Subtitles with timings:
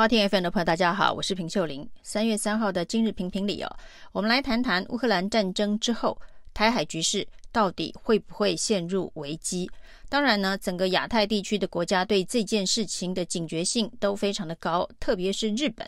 [0.00, 1.86] 好，听 FM 的朋友，大家好，我是平秀玲。
[2.02, 3.68] 三月三号的今日评评理哦，
[4.12, 6.18] 我们来谈谈乌克兰战争之后，
[6.54, 9.70] 台海局势到底会不会陷入危机？
[10.08, 15.86] 当然呢，整个亚太地区的国家对这件事情的警觉性都非常的高，特别是日本，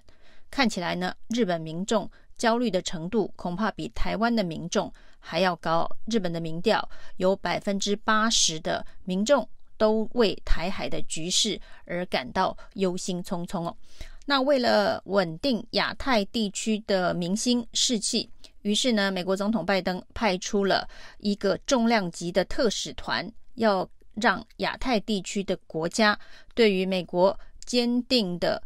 [0.51, 5.89] 看起来呢，日本民众焦虑的程度恐怕比台湾的民众还要高。
[6.05, 6.87] 日本的民调
[7.17, 9.49] 有百分之八十的民众。
[9.83, 13.77] 都为台海的局势而感到忧心忡忡哦。
[14.27, 18.31] 那为了稳定亚太地区的民心士气，
[18.61, 26.17] 于是呢，美国总统拜登派出了一个重量级的特使团，要让亚太地区的国家
[26.55, 28.63] 对于美国坚定的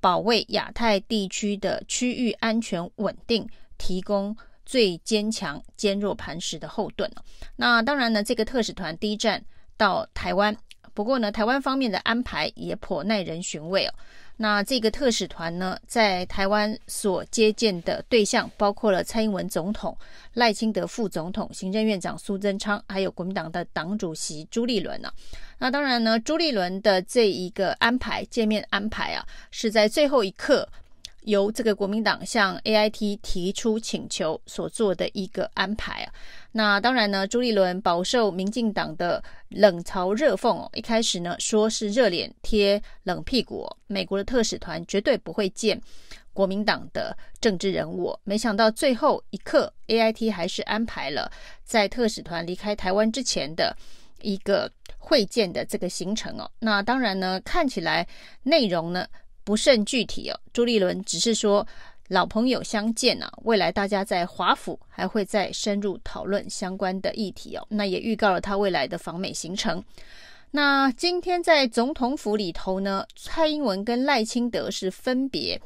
[0.00, 3.46] 保卫亚太地区的区域安全稳定
[3.76, 7.12] 提供最坚强坚若磐石的后盾。
[7.56, 9.44] 那当然呢，这个特使团第一站。
[9.76, 10.56] 到台湾，
[10.94, 13.94] 不过呢，台湾方面的安排也颇耐人寻味哦。
[14.38, 19.96] 那这个特使团呢，在台湾所接见的对象包括了蔡英文总统、
[20.34, 25.10] 赖清德副总统、行政院长苏贞昌，还有国民党的党主席朱立伦呢。
[25.58, 30.68] 那当然呢，朱立伦的这一个安排见面安排啊，是在最后一刻。
[31.26, 36.12] 由这个国民党向 AIT 提出请求所做的一个安排啊，
[36.52, 40.70] 那当然呢，朱立伦饱受民进党的冷嘲热讽哦。
[40.74, 45.80] 一开始呢，说是热脸贴冷屁股，美国的特使团绝对不会见
[46.32, 48.16] 国民党的政治人物。
[48.22, 51.28] 没想到最后一刻，AIT 还是安排了
[51.64, 53.76] 在特使团离开台湾之前的
[54.22, 56.48] 一个会见的这个行程哦。
[56.60, 58.06] 那当然呢，看起来
[58.44, 59.04] 内容呢。
[59.46, 61.64] 不甚具体哦，朱立伦只是说
[62.08, 67.64] 老朋友相见啊，未来大家在华府还会再深入讨论相关的议题哦。
[67.70, 69.82] 那也预告了他未来的访美行程。
[70.50, 75.60] 那今天在总统府里头呢，蔡英文跟赖清德是分别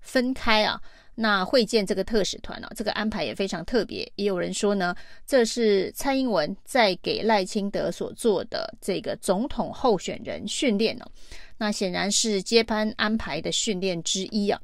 [0.00, 0.80] 分开啊，
[1.18, 4.00] 那会见这个特使团啊，这个安排也非常特别。
[4.16, 4.94] 也有人说呢，
[5.26, 11.06] 这是蔡英文在给赖清德所做的这个总统候选人训练哦。
[11.56, 14.60] 那显然是接班安排的训练之一啊。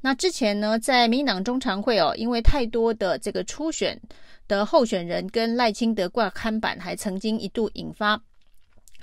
[0.00, 4.00] 那之前呢，在民进党中常会哦，因为太多的这个初选
[4.46, 8.22] 的候选人跟赖清德挂看板，还曾经一度引发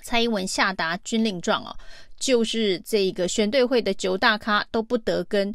[0.01, 1.75] 蔡英文下达军令状哦，
[2.17, 5.53] 就是这个选对会的九大咖都不得跟。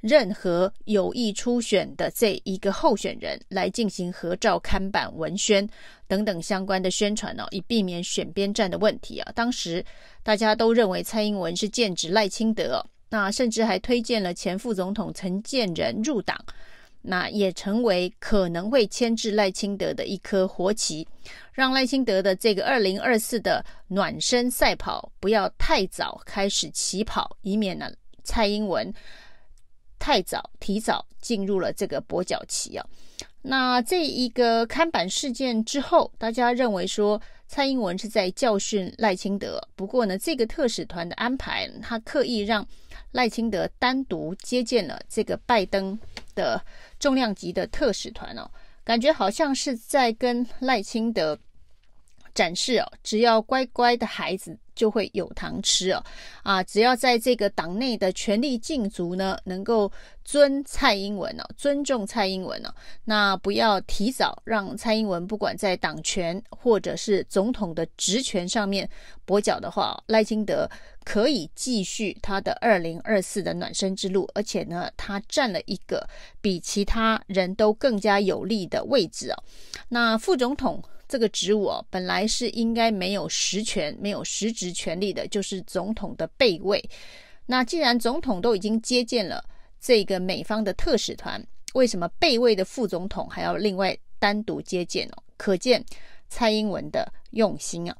[0.00, 5.68] 任何有意初选的这一个候选人来进行合照、看板、文宣
[6.06, 9.32] 等等相关的宣传哦，以避免选边站的问题啊。
[9.34, 9.84] 当时
[10.22, 16.38] 大家都认为蔡英文是剑指赖清德，那甚至还推荐了前副总统陈建仁入党，
[17.02, 21.06] 那也成为可能会牵制赖清德的一颗活棋，
[21.52, 27.90] 让赖清德的这个二零二四的暖身赛跑不要太早开始起跑，以免呢
[28.22, 28.94] 蔡英文。
[30.08, 32.86] 太早，提早进入了这个跛脚期啊。
[33.42, 39.60] 那这一个看板事件之后，大家认为说蔡英文是在教训赖清德。
[39.76, 42.66] 不过呢，这个特使团的安排，他刻意让
[43.12, 45.98] 赖清德单独接见了这个拜登
[46.34, 46.58] 的
[46.98, 48.50] 重量级的特使团哦，
[48.84, 51.38] 感觉好像是在跟赖清德
[52.38, 54.56] 展示哦，只要乖乖的孩子。
[54.78, 56.00] 就会有糖吃哦，
[56.44, 59.90] 啊，只要在这个党内的权力禁足呢，能够
[60.24, 62.72] 尊蔡英文哦，尊重蔡英文哦，
[63.04, 68.88] 那不要提早让蔡英文不管在党权或者是总统的职权上面
[69.26, 70.70] 跛脚的话，赖清德
[71.02, 76.08] 可以继续他的二零二四的暖身之路，而且呢，他占了一个
[76.40, 79.42] 比其他人都更加有利的位置哦，
[79.88, 80.80] 那副总统。
[81.08, 86.82] 这个职务，本来是应该没有实权、没有实质权力的，就是总统的备位。
[87.46, 89.42] 那既然总统都已经接见了
[89.80, 91.42] 这个美方的特使团，
[91.72, 95.22] 为什么备位的副总统还要另外单独接见哦？
[95.38, 95.82] 可见
[96.28, 97.96] 蔡英文的用心啊。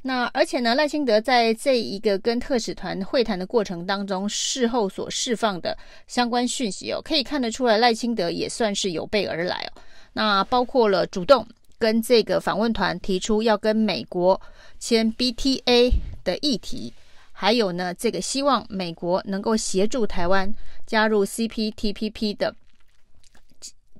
[0.00, 5.76] 那而且呢，赖清德在这一个跟特使团会谈的过程当中，事后所释放的
[6.06, 9.82] 相关讯息哦，可以看得出来，赖清德也算是有备而来哦。
[10.14, 11.46] 那包括了主动。
[11.86, 14.40] 跟这个访问团提出要跟美国
[14.76, 15.92] 签 BTA
[16.24, 16.92] 的议题，
[17.30, 20.52] 还有呢，这个希望美国能够协助台湾
[20.84, 22.52] 加入 CPTPP 的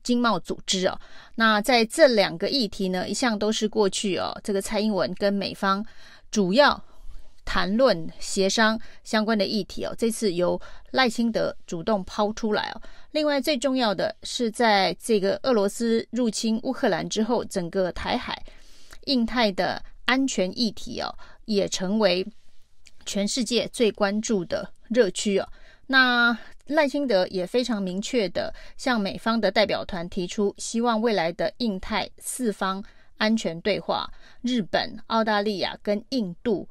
[0.02, 0.98] 经贸组织哦。
[1.36, 5.86] 那在这两个议题呢，一向都是过去哦，这个蔡英文跟美方
[6.32, 6.82] 主要。
[7.56, 10.60] 谈论协商相关的议题哦，这次由
[10.90, 12.82] 赖清德主动抛出来哦。
[13.12, 18.44] 另外最重要的是，在这个俄罗斯入侵乌克兰之后，整个台海、
[19.06, 21.16] 印太的安全议题哦，
[21.46, 22.26] 也成为
[23.06, 25.48] 全世界最关注的热区哦。
[25.86, 26.36] 那
[26.66, 32.84] 赖清德也非常明确的向美方的代表团提出，希望未来的印太四方
[33.16, 34.12] 安全对话，
[34.42, 36.68] 日本、澳大利亚跟印度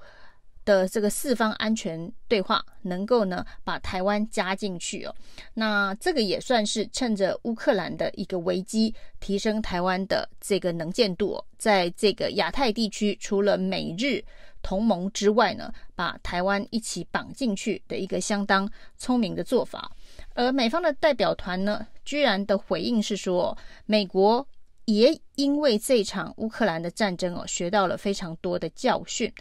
[0.65, 5.15] 的这个四方安全对话，能够呢把台湾加进去哦。
[5.53, 14.21] 那这个也算是趁着乌克兰的一个危机，提升台湾的这个能见度哦，在这个亚太地区，除了美日。
[14.61, 18.67] 同盟之外呢，把台湾一起绑进去的一个相当
[18.97, 19.91] 聪明的做法。
[20.33, 24.43] 而美方的代表团呢，居然的回应是说，美国
[24.85, 29.31] 也因为这场乌克兰的战争哦，学到了非常多的教训。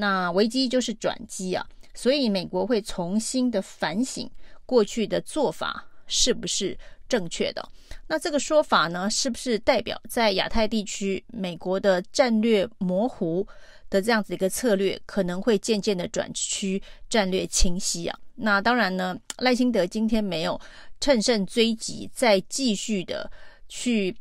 [0.00, 1.64] 那危机就是转机啊，
[1.94, 4.28] 所以美国会重新的反省
[4.64, 6.76] 过去的做法是不是
[7.08, 7.68] 正确的。
[8.06, 13.46] 那这个说法呢，是不是代表在亚太地区美国的战略模糊？
[13.90, 18.16] 的这样子一个策略可能会渐渐的转趋战略清晰啊。
[18.36, 20.60] 那当然呢，赖清德今天没有
[21.00, 23.28] 乘胜追击，再继续的
[23.68, 24.16] 去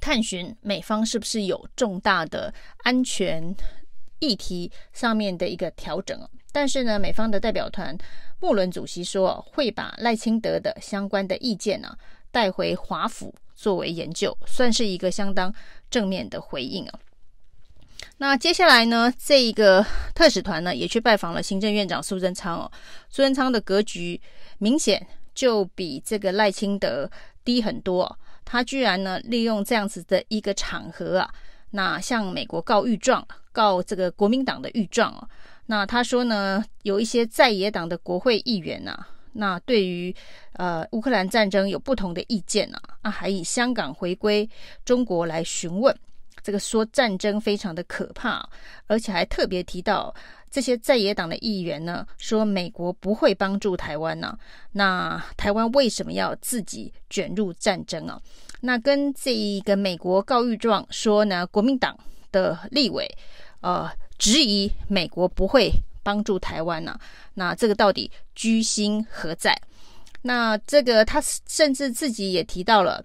[0.00, 3.54] 探寻美方是不是有重大的安全
[4.20, 6.28] 议题上面的一个调整。
[6.50, 7.96] 但是呢，美方的代表团
[8.40, 11.96] 穆伦主席说会把赖清德的相关的意见呢
[12.30, 15.54] 带回华府作为研究，算是一个相当
[15.90, 16.98] 正面的回应啊。
[18.18, 19.84] 那接下来呢，这一个
[20.14, 22.70] 特使团呢也去拜访了行政院长苏贞昌哦。
[23.08, 24.20] 苏贞昌的格局
[24.58, 27.08] 明显就比这个赖清德
[27.44, 28.18] 低很多。
[28.44, 31.30] 他居然呢利用这样子的一个场合啊，
[31.70, 33.26] 那向美国告御状，
[33.58, 35.28] 告这个国民党的御状啊。
[35.66, 38.96] 那他说呢，有一些在野党的国会议员呐，
[39.32, 40.14] 那对于
[40.52, 44.48] 呃乌克兰战争有不同的意见呐，啊，还以香港回归
[44.84, 45.94] 中国来询问。
[46.40, 48.48] 这个说战争非常的可怕，
[48.86, 50.14] 而且还特别提到
[50.50, 54.38] 这些在野党的议员呢，说美国不会帮助台湾呢、啊。
[54.72, 58.18] 那台湾为什么要自己卷入战争啊？
[58.60, 61.94] 那跟这一个美国告御状说呢，国民党
[62.32, 63.06] 的立委
[63.60, 65.72] 呃质疑美国不会
[66.02, 66.98] 帮助台湾呢、
[67.34, 69.56] 那这个到底居心何在？
[70.22, 73.04] 那这个他甚至自己也提到了。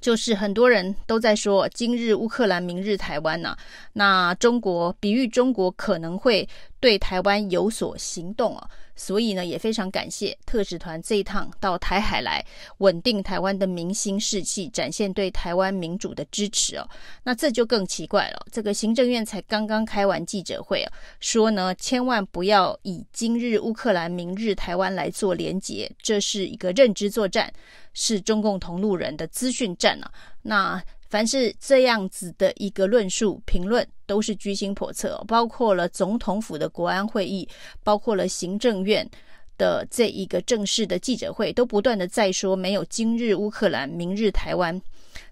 [0.00, 3.56] 就是很多人都在说，今日乌克兰，明日台湾呐、
[3.94, 6.48] 那中国比喻中国可能会
[6.78, 8.70] 对台湾有所行动啊。
[8.98, 12.44] 所以呢，也非常感谢特使团这一趟到台海来
[12.78, 16.86] 稳定台湾的民心士气，展现对台湾民主的支持哦。
[17.22, 27.52] 那这就更奇怪了，这个行政院才刚刚开完记者会啊，说呢，千万不要以今日乌克兰，明日台湾来做连结，这是一个认知作战，
[27.94, 30.10] 是中共同路人的资讯战啊。
[30.42, 37.48] 那凡是这样子的一个论述评论，都是居心叵测，包括了总统府的国安会议，
[37.82, 39.08] 包括了行政院
[39.56, 44.80] 的这一个正式的记者会，都不断的在说没有今日乌克兰，明日台湾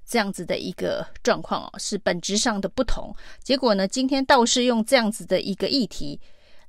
[0.06, 3.14] 这样子的一个状况哦，是本质上的不同。
[3.43, 6.19] 结果呢，今天倒是用这样子的一个议题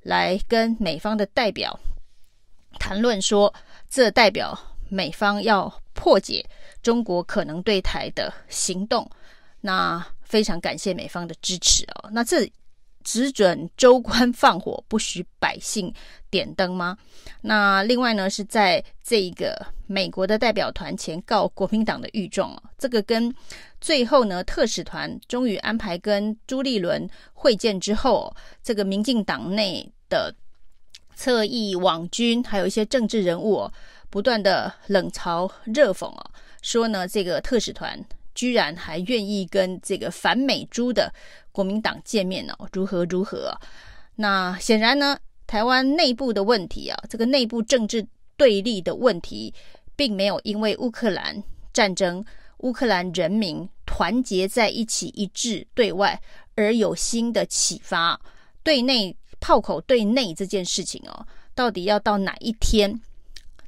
[0.02, 1.80] 来跟美方的代表
[2.78, 3.54] 谈论说，
[3.88, 4.58] 这代表
[4.90, 6.44] 美方要破解。
[6.82, 9.08] 中国可能对台的行动，
[9.60, 12.10] 那非常感谢美方的支持哦。
[12.12, 12.50] 那这
[13.04, 15.92] 只准州官放火，不许百姓
[16.30, 16.96] 点灯吗？
[17.40, 22.62] 那另外呢，是在这个美国的代表团前告国民党的御状哦。
[22.76, 23.34] 这个跟
[23.80, 30.34] 最后呢，特使团终于安排跟朱立伦会见之后，这个民进党内的
[31.14, 33.72] 侧翼网军，还有一些政治人物哦，
[34.10, 36.30] 不断的冷嘲热讽哦。
[36.68, 37.98] 说呢，这个特使团
[38.34, 41.10] 居然还愿意跟这个反美猪的
[41.50, 42.68] 国民党见面呢、哦？
[42.74, 43.58] 如何如何、
[44.16, 48.06] 那显然呢，台湾内部的问题啊，这个内部政治
[48.36, 49.54] 对立的问题，
[49.96, 52.22] 并没有因为乌克兰战争、
[52.58, 56.20] 乌克兰人民团结在一起、一致对外
[56.54, 58.20] 而有新的启发。
[58.62, 63.00] 对内炮口对内这件事情哦，到底要到哪一天，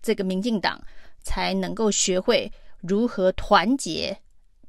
[0.03, 0.79] 这个民进党
[1.23, 2.53] 才能够学会？
[2.83, 4.19] 如何团结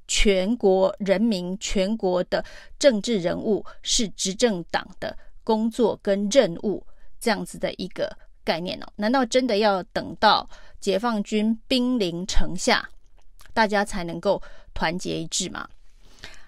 [0.07, 2.43] 全国人民、全国的
[2.77, 6.85] 政治人物是执政党的工作跟任务，
[7.19, 8.85] 这样子的一个概念呢？
[8.95, 10.49] 难道真的要等到
[10.79, 12.89] 解放军兵临城下，
[13.53, 14.41] 大家才能够
[14.73, 15.67] 团结一致吗？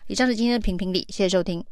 [0.08, 1.63] 以上是今天的评评理，谢谢收听。